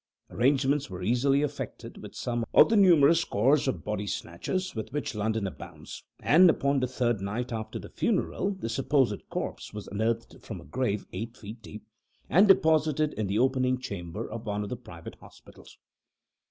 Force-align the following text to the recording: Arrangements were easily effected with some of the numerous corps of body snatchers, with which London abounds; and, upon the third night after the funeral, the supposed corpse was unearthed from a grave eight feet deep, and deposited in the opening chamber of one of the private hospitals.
Arrangements 0.31 0.89
were 0.89 1.03
easily 1.03 1.43
effected 1.43 2.01
with 2.01 2.15
some 2.15 2.43
of 2.55 2.69
the 2.69 2.75
numerous 2.75 3.23
corps 3.23 3.67
of 3.67 3.83
body 3.83 4.07
snatchers, 4.07 4.73
with 4.73 4.91
which 4.91 5.13
London 5.13 5.45
abounds; 5.45 6.03
and, 6.23 6.49
upon 6.49 6.79
the 6.79 6.87
third 6.87 7.21
night 7.21 7.53
after 7.53 7.77
the 7.77 7.87
funeral, 7.87 8.49
the 8.49 8.67
supposed 8.67 9.21
corpse 9.29 9.75
was 9.75 9.87
unearthed 9.89 10.37
from 10.41 10.59
a 10.59 10.65
grave 10.65 11.05
eight 11.13 11.37
feet 11.37 11.61
deep, 11.61 11.85
and 12.31 12.47
deposited 12.47 13.13
in 13.13 13.27
the 13.27 13.37
opening 13.37 13.77
chamber 13.77 14.27
of 14.27 14.47
one 14.47 14.63
of 14.63 14.69
the 14.69 14.75
private 14.75 15.17
hospitals. 15.21 15.77